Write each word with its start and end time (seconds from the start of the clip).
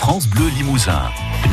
France 0.00 0.28
Bleu 0.28 0.48
Limousin. 0.56 1.02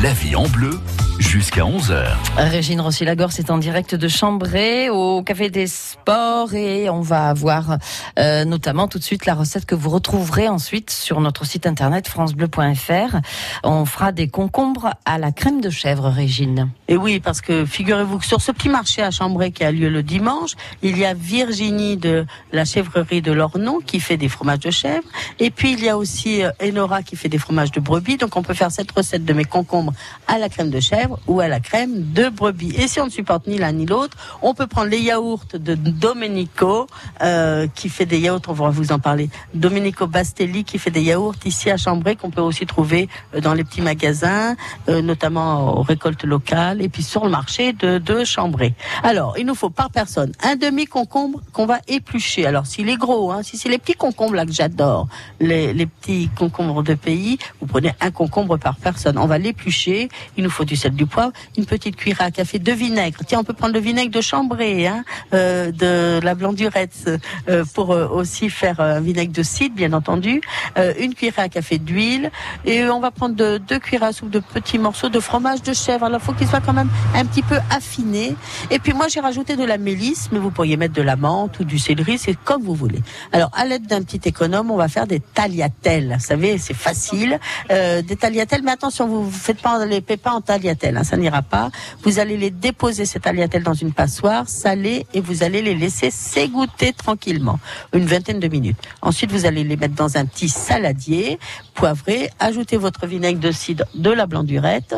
La 0.02 0.14
vie 0.14 0.34
en 0.34 0.48
bleu 0.48 0.80
jusqu'à 1.18 1.62
11h. 1.62 2.06
Régine 2.36 2.80
Rossi-Lagor, 2.80 3.32
c'est 3.32 3.50
en 3.50 3.58
direct 3.58 3.94
de 3.94 4.08
Chambray 4.08 4.88
au 4.88 5.22
Café 5.22 5.50
des 5.50 5.66
Sports 5.66 6.54
et 6.54 6.88
on 6.88 7.00
va 7.00 7.28
avoir 7.28 7.78
euh, 8.18 8.44
notamment 8.44 8.88
tout 8.88 8.98
de 8.98 9.04
suite 9.04 9.26
la 9.26 9.34
recette 9.34 9.66
que 9.66 9.74
vous 9.74 9.90
retrouverez 9.90 10.48
ensuite 10.48 10.90
sur 10.90 11.20
notre 11.20 11.44
site 11.44 11.66
internet 11.66 12.06
francebleu.fr. 12.06 13.16
On 13.64 13.84
fera 13.84 14.12
des 14.12 14.28
concombres 14.28 14.94
à 15.04 15.18
la 15.18 15.32
crème 15.32 15.60
de 15.60 15.70
chèvre, 15.70 16.08
Régine. 16.08 16.70
Et 16.86 16.96
oui, 16.96 17.20
parce 17.20 17.40
que 17.40 17.64
figurez-vous 17.64 18.18
que 18.18 18.26
sur 18.26 18.40
ce 18.40 18.52
petit 18.52 18.68
marché 18.68 19.02
à 19.02 19.10
Chambray 19.10 19.50
qui 19.50 19.64
a 19.64 19.72
lieu 19.72 19.88
le 19.88 20.02
dimanche, 20.02 20.52
il 20.82 20.98
y 20.98 21.04
a 21.04 21.14
Virginie 21.14 21.96
de 21.96 22.26
la 22.52 22.64
chèvrerie 22.64 23.22
de 23.22 23.32
Lornon 23.32 23.80
qui 23.84 24.00
fait 24.00 24.16
des 24.16 24.28
fromages 24.28 24.60
de 24.60 24.70
chèvre. 24.70 25.04
Et 25.38 25.50
puis 25.50 25.72
il 25.72 25.82
y 25.82 25.88
a 25.88 25.96
aussi 25.96 26.42
euh, 26.42 26.50
Enora 26.62 27.02
qui 27.02 27.16
fait 27.16 27.28
des 27.28 27.38
fromages 27.38 27.72
de 27.72 27.80
brebis. 27.80 28.18
Donc 28.18 28.36
on 28.36 28.42
peut 28.42 28.54
faire 28.54 28.70
cette 28.70 28.90
recette 28.92 29.24
de 29.24 29.32
mes 29.32 29.44
concombres 29.44 29.92
à 30.26 30.38
la 30.38 30.48
crème 30.48 30.70
de 30.70 30.80
chèvre 30.80 31.07
ou 31.26 31.40
à 31.40 31.48
la 31.48 31.60
crème 31.60 32.12
de 32.12 32.28
brebis. 32.28 32.74
Et 32.76 32.88
si 32.88 33.00
on 33.00 33.06
ne 33.06 33.10
supporte 33.10 33.46
ni 33.46 33.58
l'un 33.58 33.72
ni 33.72 33.86
l'autre, 33.86 34.16
on 34.42 34.54
peut 34.54 34.66
prendre 34.66 34.88
les 34.88 35.00
yaourts 35.00 35.44
de 35.52 35.74
Domenico 35.74 36.86
euh, 37.22 37.66
qui 37.74 37.88
fait 37.88 38.06
des 38.06 38.18
yaourts, 38.18 38.42
on 38.48 38.52
va 38.52 38.70
vous 38.70 38.92
en 38.92 38.98
parler. 38.98 39.30
Domenico 39.54 40.06
Bastelli 40.06 40.64
qui 40.64 40.78
fait 40.78 40.90
des 40.90 41.02
yaourts 41.02 41.34
ici 41.44 41.70
à 41.70 41.76
Chambray 41.76 42.16
qu'on 42.16 42.30
peut 42.30 42.40
aussi 42.40 42.66
trouver 42.66 43.08
euh, 43.34 43.40
dans 43.40 43.54
les 43.54 43.64
petits 43.64 43.82
magasins, 43.82 44.56
euh, 44.88 45.02
notamment 45.02 45.78
aux 45.78 45.82
récoltes 45.82 46.24
locales 46.24 46.82
et 46.82 46.88
puis 46.88 47.02
sur 47.02 47.24
le 47.24 47.30
marché 47.30 47.72
de, 47.72 47.98
de 47.98 48.24
Chambray. 48.24 48.74
Alors, 49.02 49.36
il 49.38 49.46
nous 49.46 49.54
faut 49.54 49.70
par 49.70 49.90
personne 49.90 50.32
un 50.42 50.56
demi 50.56 50.86
concombre 50.86 51.40
qu'on 51.52 51.66
va 51.66 51.78
éplucher. 51.88 52.46
Alors, 52.46 52.66
s'il 52.66 52.88
est 52.88 52.96
gros, 52.96 53.32
hein, 53.32 53.42
si 53.42 53.56
c'est 53.56 53.68
les 53.68 53.78
petits 53.78 53.94
concombres 53.94 54.34
là 54.34 54.46
que 54.46 54.52
j'adore, 54.52 55.08
les, 55.40 55.72
les 55.72 55.86
petits 55.86 56.30
concombres 56.36 56.82
de 56.82 56.94
pays, 56.94 57.38
vous 57.60 57.66
prenez 57.66 57.92
un 58.00 58.10
concombre 58.10 58.58
par 58.58 58.76
personne. 58.76 59.18
On 59.18 59.26
va 59.26 59.38
l'éplucher. 59.38 60.08
Il 60.36 60.44
nous 60.44 60.50
faut 60.50 60.64
du 60.64 60.76
sel, 60.76 60.94
du 60.98 61.06
poivre, 61.06 61.32
une 61.56 61.64
petite 61.64 61.96
cuillère 61.96 62.20
à 62.22 62.30
café 62.30 62.58
de 62.58 62.72
vinaigre. 62.72 63.20
Tiens, 63.26 63.38
on 63.40 63.44
peut 63.44 63.54
prendre 63.54 63.72
le 63.72 63.80
vinaigre 63.80 64.10
de 64.10 64.20
Chambray, 64.20 64.86
hein, 64.86 65.04
euh, 65.32 65.70
de 65.72 66.20
la 66.22 66.34
blandurette, 66.34 67.08
euh, 67.48 67.64
pour 67.74 67.92
euh, 67.92 68.08
aussi 68.08 68.50
faire 68.50 68.80
un 68.80 69.00
vinaigre 69.00 69.32
de 69.32 69.42
cidre, 69.42 69.74
bien 69.74 69.92
entendu. 69.92 70.40
Euh, 70.76 70.92
une 70.98 71.14
cuillère 71.14 71.38
à 71.38 71.48
café 71.48 71.78
d'huile 71.78 72.30
et 72.64 72.84
on 72.84 73.00
va 73.00 73.10
prendre 73.10 73.36
de, 73.36 73.58
deux 73.58 73.78
cuillères 73.78 74.08
à 74.08 74.12
soupe 74.12 74.30
de 74.30 74.40
petits 74.40 74.78
morceaux 74.78 75.08
de 75.08 75.20
fromage 75.20 75.62
de 75.62 75.72
chèvre. 75.72 76.04
Alors, 76.04 76.20
il 76.22 76.26
faut 76.26 76.32
qu'il 76.32 76.48
soit 76.48 76.60
quand 76.60 76.72
même 76.72 76.90
un 77.14 77.24
petit 77.24 77.42
peu 77.42 77.58
affiné. 77.70 78.34
Et 78.70 78.78
puis 78.78 78.92
moi, 78.92 79.06
j'ai 79.08 79.20
rajouté 79.20 79.56
de 79.56 79.64
la 79.64 79.78
mélisse, 79.78 80.28
mais 80.32 80.38
vous 80.38 80.50
pourriez 80.50 80.76
mettre 80.76 80.94
de 80.94 81.02
la 81.02 81.16
menthe 81.16 81.60
ou 81.60 81.64
du 81.64 81.78
céleri, 81.78 82.18
c'est 82.18 82.36
comme 82.44 82.62
vous 82.62 82.74
voulez. 82.74 83.00
Alors, 83.32 83.50
à 83.54 83.64
l'aide 83.64 83.86
d'un 83.86 84.02
petit 84.02 84.28
économe, 84.28 84.70
on 84.70 84.76
va 84.76 84.88
faire 84.88 85.06
des 85.06 85.20
tagliatelles. 85.20 86.16
Vous 86.18 86.26
savez, 86.26 86.58
c'est 86.58 86.74
facile. 86.74 87.38
Euh, 87.70 88.02
des 88.02 88.16
tagliatelles, 88.16 88.62
mais 88.64 88.72
attention, 88.72 89.06
vous 89.06 89.26
ne 89.26 89.30
faites 89.30 89.60
pas 89.60 89.84
les 89.86 90.00
pépins 90.00 90.32
en 90.32 90.40
tagliatelles, 90.40 90.87
hein, 90.96 91.04
ça 91.04 91.16
n'ira 91.16 91.42
pas. 91.42 91.70
Vous 92.02 92.18
allez 92.18 92.36
les 92.36 92.50
déposer, 92.50 93.04
ces 93.04 93.20
tagliatelles, 93.20 93.62
dans 93.62 93.74
une 93.74 93.92
passoire, 93.92 94.48
saler, 94.48 95.06
et 95.14 95.20
vous 95.20 95.42
allez 95.42 95.62
les 95.62 95.74
laisser 95.74 96.10
s'égoutter 96.10 96.92
tranquillement, 96.92 97.58
une 97.92 98.06
vingtaine 98.06 98.40
de 98.40 98.48
minutes. 98.48 98.78
Ensuite, 99.02 99.30
vous 99.32 99.46
allez 99.46 99.64
les 99.64 99.76
mettre 99.76 99.94
dans 99.94 100.16
un 100.16 100.24
petit 100.24 100.48
saladier, 100.48 101.38
poivré, 101.74 102.30
ajoutez 102.38 102.76
votre 102.76 103.06
vinaigre 103.06 103.40
de 103.40 103.50
cidre, 103.52 103.84
de 103.94 104.10
la 104.10 104.26
blandurette, 104.26 104.94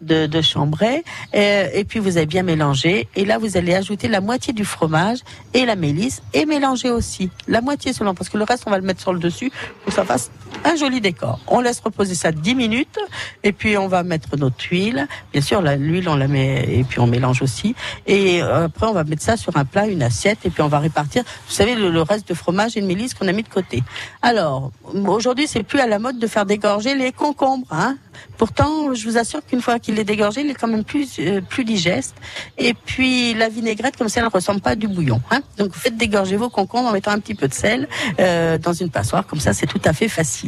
de, 0.00 0.26
de 0.26 0.40
Chambray, 0.40 1.02
et, 1.32 1.66
et 1.74 1.84
puis 1.84 1.98
vous 1.98 2.16
allez 2.16 2.26
bien 2.26 2.42
mélanger. 2.42 3.08
Et 3.16 3.24
là, 3.24 3.38
vous 3.38 3.56
allez 3.56 3.74
ajouter 3.74 4.08
la 4.08 4.20
moitié 4.20 4.52
du 4.52 4.64
fromage 4.64 5.18
et 5.54 5.64
la 5.66 5.76
mélisse, 5.76 6.22
et 6.32 6.46
mélanger 6.46 6.90
aussi 6.90 7.30
la 7.48 7.60
moitié 7.60 7.92
seulement, 7.92 8.14
parce 8.14 8.28
que 8.28 8.38
le 8.38 8.44
reste, 8.44 8.64
on 8.66 8.70
va 8.70 8.78
le 8.78 8.84
mettre 8.84 9.00
sur 9.00 9.12
le 9.12 9.18
dessus 9.18 9.50
pour 9.50 9.86
que 9.86 9.92
ça 9.92 10.04
fasse 10.04 10.30
un 10.64 10.76
joli 10.76 11.00
décor. 11.00 11.40
On 11.46 11.60
laisse 11.60 11.80
reposer 11.80 12.14
ça 12.14 12.32
10 12.32 12.54
minutes, 12.54 12.98
et 13.42 13.52
puis 13.52 13.76
on 13.76 13.88
va 13.88 14.02
mettre 14.02 14.36
notre 14.36 14.56
huile. 14.70 15.06
Bien 15.32 15.42
sûr, 15.42 15.62
l'huile, 15.62 16.08
on 16.08 16.16
la 16.16 16.28
met, 16.28 16.64
et 16.68 16.84
puis 16.84 17.00
on 17.00 17.06
mélange 17.06 17.42
aussi. 17.42 17.74
Et 18.06 18.42
euh, 18.42 18.66
après, 18.66 18.86
on 18.86 18.92
va 18.92 19.04
mettre 19.04 19.22
ça 19.22 19.36
sur 19.36 19.56
un 19.56 19.64
plat, 19.64 19.86
une 19.86 20.02
assiette, 20.02 20.38
et 20.44 20.50
puis 20.50 20.62
on 20.62 20.68
va 20.68 20.78
répartir, 20.78 21.22
vous 21.46 21.52
savez, 21.52 21.74
le, 21.74 22.02
reste 22.02 22.28
de 22.28 22.34
fromage 22.34 22.76
et 22.76 22.80
de 22.80 22.86
mélisse 22.86 23.14
qu'on 23.14 23.28
a 23.28 23.32
mis 23.32 23.42
de 23.42 23.48
côté. 23.48 23.82
Alors, 24.22 24.72
aujourd'hui, 24.94 25.46
c'est 25.46 25.62
plus 25.62 25.80
à 25.80 25.86
la 25.86 25.98
mode 25.98 26.18
de 26.18 26.26
faire 26.26 26.46
dégorger 26.46 26.94
les 26.94 27.12
concombres, 27.12 27.68
hein. 27.70 27.96
Pourtant, 28.38 28.92
je 28.94 29.08
vous 29.08 29.18
assure 29.18 29.44
qu'une 29.44 29.60
fois 29.60 29.78
qu'il 29.78 29.98
est 29.98 30.04
dégorgé, 30.04 30.42
il 30.42 30.50
est 30.50 30.54
quand 30.54 30.68
même 30.68 30.84
plus 30.84 31.18
euh, 31.18 31.40
plus 31.40 31.64
digeste. 31.64 32.14
Et 32.58 32.74
puis 32.74 33.34
la 33.34 33.48
vinaigrette, 33.48 33.96
comme 33.96 34.08
ça, 34.08 34.20
elle 34.20 34.26
ressemble 34.26 34.60
pas 34.60 34.70
à 34.70 34.74
du 34.74 34.88
bouillon. 34.88 35.20
Hein 35.30 35.40
Donc 35.58 35.74
faites 35.74 35.96
dégorger 35.96 36.36
vos 36.36 36.50
concombres 36.50 36.88
en 36.88 36.92
mettant 36.92 37.12
un 37.12 37.20
petit 37.20 37.34
peu 37.34 37.48
de 37.48 37.54
sel 37.54 37.88
euh, 38.20 38.58
dans 38.58 38.72
une 38.72 38.90
passoire, 38.90 39.26
comme 39.26 39.40
ça, 39.40 39.52
c'est 39.52 39.66
tout 39.66 39.80
à 39.84 39.92
fait 39.92 40.08
facile. 40.08 40.41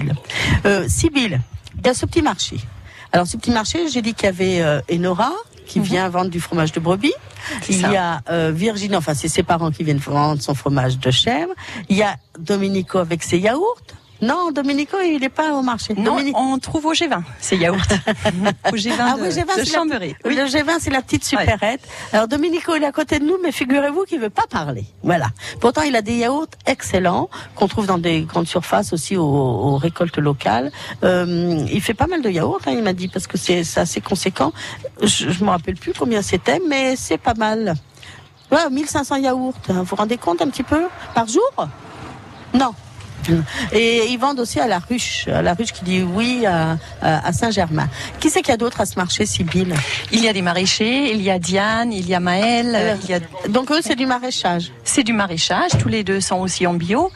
Euh, 0.67 0.87
Sibylle, 0.89 1.41
il 1.79 1.87
y 1.87 1.89
a 1.89 1.95
ce 1.95 2.07
petit 2.07 2.23
marché. 2.23 2.57
Alors 3.13 3.27
ce 3.27 3.37
petit 3.37 3.51
marché, 3.51 3.89
j'ai 3.89 4.03
dit 4.03 4.15
qu'il 4.15 4.27
y 4.27 4.29
avait 4.29 4.61
euh, 4.61 4.81
Enora 4.91 5.33
qui 5.67 5.81
vient 5.81 6.09
vendre 6.09 6.31
du 6.31 6.41
fromage 6.41 6.73
de 6.73 6.81
brebis. 6.81 7.15
Il 7.69 7.81
ça. 7.81 7.93
y 7.93 7.97
a 7.97 8.21
euh, 8.29 8.53
Virginie, 8.55 8.97
enfin 8.97 9.15
c'est 9.15 9.29
ses 9.29 9.43
parents 9.43 9.71
qui 9.71 9.83
viennent 9.83 9.99
vendre 9.99 10.43
son 10.43 10.55
fromage 10.55 10.99
de 10.99 11.11
chèvre. 11.11 11.53
Il 11.89 11.97
y 11.97 12.03
a 12.03 12.17
Domenico 12.39 12.99
avec 12.99 13.23
ses 13.23 13.39
yaourts. 13.39 13.81
Non, 14.23 14.53
Domenico, 14.53 14.97
il 15.05 15.19
n'est 15.21 15.29
pas 15.29 15.53
au 15.55 15.63
marché. 15.63 15.93
Non, 15.95 16.17
on 16.35 16.59
trouve 16.59 16.87
au 16.87 16.93
G20, 16.95 17.23
ces 17.41 17.57
yaourts. 17.57 17.77
au 18.73 18.77
G20 18.77 18.95
Ah 18.99 19.17
de, 19.17 19.23
oui, 19.23 19.29
G20, 19.29 19.33
de 19.45 19.51
c'est 19.53 19.57
la 19.59 19.65
Chambéry. 19.65 20.15
petite- 20.15 20.39
Le 20.39 20.45
G20, 20.47 20.77
c'est 20.81 20.91
la 20.91 21.03
petite 21.03 21.25
supérette. 21.25 21.81
Alors, 22.13 22.29
Domenico, 22.29 22.75
il 22.77 22.83
est 22.83 22.87
à 22.87 22.93
côté 22.93 23.19
de 23.19 23.25
nous, 23.25 23.37
mais 23.43 23.53
figurez-vous 23.53 24.05
qu'il 24.05 24.21
veut 24.21 24.31
pas 24.31 24.47
parler. 24.49 24.85
Voilà. 25.03 25.27
Pourtant, 25.61 25.83
il 25.83 25.95
a 25.97 26.01
des 26.03 26.15
yaourts 26.17 26.47
excellents 26.65 27.29
qu'on 27.55 27.69
trouve 27.69 27.87
dans 27.87 27.99
des 27.99 28.23
grandes 28.23 28.47
surfaces 28.47 28.93
aussi 28.93 29.17
aux, 29.17 29.25
aux 29.25 29.77
récoltes 29.77 30.19
locales. 30.19 30.71
Euh, 31.03 31.65
il 31.71 31.83
fait 31.83 31.95
pas 31.95 32.07
mal 32.07 32.23
de 32.23 32.31
yaourts, 32.31 32.61
hein, 32.67 32.73
il 32.73 32.83
m'a 32.83 32.93
dit, 32.95 33.09
parce 33.09 33.27
que 33.27 33.37
c'est 33.37 33.63
assez 33.77 34.01
conséquent. 34.01 34.53
Je, 35.03 35.31
je 35.31 35.45
me 35.45 35.51
rappelle 35.51 35.77
plus 35.77 35.93
combien 35.93 36.23
c'était, 36.23 36.61
mais 36.69 36.97
c'est 36.97 37.19
pas 37.19 37.35
mal. 37.35 37.75
Ouais, 38.51 38.71
1500 38.71 39.17
yaourts. 39.17 39.55
hein. 39.69 39.73
Vous 39.79 39.85
vous 39.85 39.97
rendez 39.97 40.17
compte 40.19 40.41
un 40.41 40.49
petit 40.49 40.63
peu 40.63 40.85
par 41.15 41.27
jour? 41.27 41.43
Non. 42.55 42.73
Et 43.73 44.07
ils 44.09 44.19
vendent 44.19 44.41
aussi 44.41 44.61
à 44.61 44.67
la 44.67 44.79
ruche, 44.79 45.29
à 45.29 45.43
la 45.43 45.55
ruche 45.55 45.73
qui 45.73 45.85
dit 45.85 46.03
oui 46.03 46.45
à, 46.47 47.33
Saint-Germain. 47.33 47.89
Qui 48.21 48.31
c'est 48.31 48.41
qu'il 48.41 48.51
y 48.51 48.55
a 48.55 48.57
d'autre 48.57 48.81
à 48.81 48.87
ce 48.87 48.97
marché, 48.97 49.27
Sibylle 49.27 49.75
Il 50.13 50.23
y 50.23 50.29
a 50.29 50.33
des 50.33 50.43
maraîchers, 50.43 51.13
il 51.13 51.23
y 51.23 51.31
a 51.31 51.39
Diane, 51.39 51.93
il 51.93 52.09
y 52.09 52.15
a 52.15 52.21
Maëlle, 52.21 52.75
Alors, 52.75 52.97
il 53.05 53.11
y 53.11 53.15
a... 53.15 53.21
Donc 53.49 53.71
eux, 53.71 53.81
c'est 53.83 53.97
du 53.97 54.07
maraîchage. 54.07 54.73
c'est 54.85 55.03
du 55.03 55.13
maraîchage, 55.13 55.73
tous 55.79 55.89
les 55.89 56.05
deux 56.05 56.21
sont 56.21 56.37
aussi 56.37 56.67
en 56.67 56.75
bio. 56.75 57.11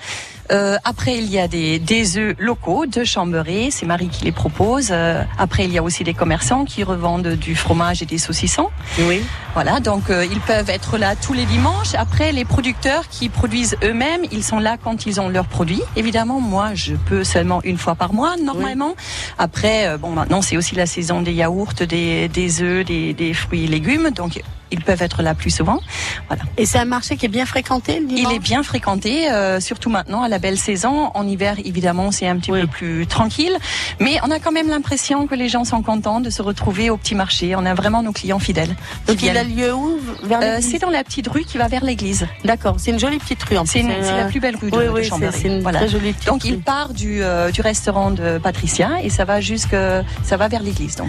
Euh, 0.51 0.77
après, 0.85 1.19
il 1.19 1.31
y 1.31 1.39
a 1.39 1.47
des, 1.49 1.79
des 1.79 2.17
œufs 2.17 2.35
locaux 2.39 2.87
de 2.87 3.05
Chambéry, 3.05 3.71
c'est 3.71 3.87
Marie 3.87 4.09
qui 4.09 4.25
les 4.25 4.33
propose. 4.33 4.89
Euh, 4.91 5.23
après, 5.39 5.65
il 5.65 5.73
y 5.73 5.79
a 5.79 5.83
aussi 5.83 6.05
des 6.05 6.15
commerçants 6.15 6.65
qui 6.65 6.85
revendent 6.85 7.29
du 7.29 7.55
fromage 7.55 8.03
et 8.03 8.07
des 8.07 8.19
saucissons. 8.19 8.69
Oui. 9.01 9.23
Voilà, 9.55 9.81
donc 9.81 10.11
euh, 10.11 10.25
ils 10.31 10.41
peuvent 10.41 10.71
être 10.71 10.99
là 10.99 11.17
tous 11.17 11.33
les 11.33 11.45
dimanches. 11.45 11.95
Après, 11.95 12.33
les 12.33 12.45
producteurs 12.45 13.09
qui 13.09 13.29
produisent 13.29 13.77
eux-mêmes, 13.83 14.23
ils 14.31 14.45
sont 14.45 14.59
là 14.59 14.77
quand 14.83 15.07
ils 15.07 15.21
ont 15.21 15.29
leurs 15.29 15.47
produits. 15.47 15.83
Évidemment, 15.97 16.41
moi, 16.41 16.75
je 16.75 16.95
peux 16.95 17.25
seulement 17.25 17.61
une 17.65 17.79
fois 17.79 17.95
par 17.95 18.13
mois, 18.13 18.37
normalement. 18.37 18.95
Après, 19.37 19.87
euh, 19.87 19.99
bon, 19.99 20.11
maintenant, 20.11 20.43
c'est 20.43 20.57
aussi 20.57 20.75
la 20.75 20.87
saison 20.87 21.21
des 21.21 21.33
yaourts, 21.33 21.75
des, 21.89 22.29
des 22.29 22.63
œufs, 22.63 22.85
des, 22.85 23.13
des 23.13 23.35
fruits 23.35 23.65
et 23.65 23.69
légumes. 23.69 24.11
Donc, 24.15 24.43
ils 24.71 24.83
peuvent 24.83 25.03
être 25.03 25.23
là 25.23 25.35
plus 25.35 25.51
souvent. 25.51 25.81
Voilà. 26.29 26.43
Et 26.57 26.67
c'est 26.67 26.79
un 26.79 26.85
marché 26.85 27.17
qui 27.17 27.27
est 27.27 27.29
bien 27.31 27.47
fréquenté 27.47 28.01
le 28.01 28.07
Il 28.11 28.31
est 28.33 28.39
bien 28.39 28.63
fréquenté, 28.63 29.31
euh, 29.31 29.61
surtout 29.61 29.91
maintenant 29.91 30.23
à 30.23 30.29
la 30.29 30.39
belle 30.39 30.59
saison. 30.59 31.11
En 31.15 31.27
hiver, 31.27 31.57
évidemment, 31.65 32.11
c'est 32.11 32.27
un 32.29 32.37
petit 32.39 32.53
Oui. 32.53 32.63
peu 32.63 32.67
plus 32.67 33.07
tranquille, 33.07 33.57
mais 34.01 34.19
on 34.25 34.31
a 34.31 34.39
quand 34.39 34.53
même 34.53 34.69
l'impression 34.69 35.27
que 35.27 35.35
les 35.35 35.49
gens 35.49 35.65
sont 35.65 35.83
contents 35.83 36.21
de 36.21 36.31
se 36.31 36.43
retrouver 36.43 36.91
au 36.91 36.97
petit 36.97 37.15
marché. 37.15 37.55
On 37.57 37.65
a 37.67 37.75
vraiment 37.75 38.03
nos 38.03 38.13
clients 38.13 38.39
fidèles. 38.39 38.75
Donc 39.07 39.23
il 39.23 39.37
a 39.37 39.45
lieu 39.45 39.73
où 39.75 39.99
Euh, 40.31 40.59
c'est 40.61 40.79
dans 40.79 40.91
la 40.91 41.03
petite 41.05 41.29
rue 41.29 41.45
qui 41.45 41.59
va 41.59 41.69
vers 41.69 41.85
l'église. 41.85 42.27
D'accord, 42.45 42.77
c'est 42.79 42.91
une 42.91 42.99
jolie 42.99 43.19
petite 43.19 43.43
rue 43.45 43.57
en 43.59 43.65
C'est 43.67 43.83
la 43.83 44.27
plus 44.27 44.41
belle 44.41 44.57
rue 44.57 44.71
de, 44.71 44.77
oui, 44.77 44.85
de 44.85 44.91
oui, 44.91 45.05
Chambéry. 45.05 45.33
c'est- 45.33 45.43
c'est 45.43 45.49
une 45.49 45.63
Voilà. 45.63 45.81
très 45.81 45.89
jolie 45.89 46.13
petite 46.13 46.27
Donc 46.29 46.43
rue. 46.43 46.49
il 46.51 46.61
part 46.61 46.93
du, 46.93 47.23
euh, 47.23 47.51
du 47.51 47.61
restaurant 47.61 48.11
de 48.11 48.39
Patricia 48.39 48.91
et 49.03 49.11
ça 49.11 49.25
va 49.25 49.41
jusque 49.41 49.77
ça 50.23 50.37
va 50.37 50.49
vers 50.49 50.63
l'église. 50.63 50.97
Donc. 50.97 51.09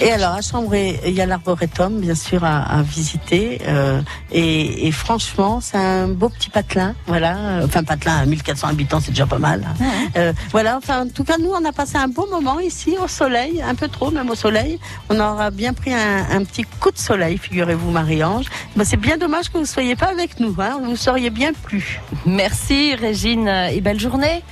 Et 0.00 0.10
alors, 0.10 0.32
à 0.34 0.40
Chambray, 0.42 1.00
il 1.06 1.12
y 1.12 1.20
a 1.20 1.26
l'arboretum, 1.26 2.00
bien 2.00 2.14
sûr, 2.14 2.44
à, 2.44 2.78
à 2.78 2.82
visiter. 2.92 3.60
euh, 3.66 4.00
et, 4.30 4.86
et 4.86 4.92
franchement, 4.92 5.60
c'est 5.60 5.78
un 5.78 6.08
beau 6.08 6.28
petit 6.28 6.50
patelin. 6.50 6.94
Voilà. 7.06 7.60
Enfin, 7.64 7.82
patelin 7.82 8.16
à 8.18 8.26
1400 8.26 8.68
habitants, 8.68 9.00
c'est 9.00 9.10
déjà 9.12 9.26
pas 9.26 9.38
mal. 9.38 9.66
Euh, 10.16 10.32
voilà. 10.50 10.76
Enfin, 10.76 11.06
en 11.06 11.08
tout 11.08 11.24
cas, 11.24 11.36
nous, 11.38 11.50
on 11.50 11.64
a 11.64 11.72
passé 11.72 11.96
un 11.96 12.08
bon 12.08 12.26
moment 12.30 12.60
ici, 12.60 12.96
au 13.02 13.08
soleil, 13.08 13.62
un 13.62 13.74
peu 13.74 13.88
trop, 13.88 14.10
même 14.10 14.28
au 14.30 14.34
soleil. 14.34 14.78
On 15.08 15.18
aura 15.18 15.50
bien 15.50 15.72
pris 15.72 15.92
un, 15.92 16.26
un 16.30 16.44
petit 16.44 16.64
coup 16.80 16.90
de 16.90 16.98
soleil, 16.98 17.38
figurez-vous, 17.38 17.90
Marie-Ange. 17.90 18.46
Ben, 18.76 18.84
c'est 18.84 18.96
bien 18.96 19.16
dommage 19.16 19.48
que 19.48 19.54
vous 19.54 19.60
ne 19.60 19.64
soyez 19.66 19.96
pas 19.96 20.10
avec 20.10 20.38
nous. 20.40 20.54
Hein. 20.58 20.78
Vous 20.84 20.96
seriez 20.96 21.30
bien 21.30 21.52
plus. 21.52 22.00
Merci, 22.26 22.94
Régine, 22.94 23.48
et 23.48 23.80
belle 23.80 24.00
journée. 24.00 24.42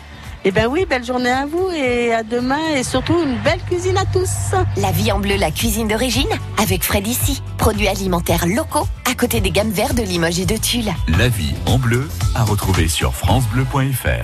Eh 0.42 0.52
ben 0.52 0.66
oui, 0.68 0.86
belle 0.88 1.04
journée 1.04 1.30
à 1.30 1.44
vous 1.44 1.68
et 1.70 2.14
à 2.14 2.22
demain 2.22 2.74
et 2.74 2.82
surtout 2.82 3.22
une 3.22 3.36
belle 3.42 3.60
cuisine 3.68 3.98
à 3.98 4.06
tous. 4.06 4.56
La 4.78 4.90
vie 4.90 5.12
en 5.12 5.18
bleu, 5.18 5.36
la 5.36 5.50
cuisine 5.50 5.86
d'origine, 5.86 6.30
avec 6.56 6.82
Fred 6.82 7.06
ici. 7.06 7.42
Produits 7.58 7.88
alimentaires 7.88 8.46
locaux, 8.46 8.86
à 9.10 9.14
côté 9.14 9.42
des 9.42 9.50
gammes 9.50 9.70
vertes 9.70 9.96
de 9.96 10.02
Limoges 10.02 10.40
et 10.40 10.46
de 10.46 10.56
Tulle. 10.56 10.90
La 11.18 11.28
vie 11.28 11.52
en 11.66 11.78
bleu 11.78 12.08
à 12.34 12.44
retrouver 12.44 12.88
sur 12.88 13.14
francebleu.fr. 13.14 14.18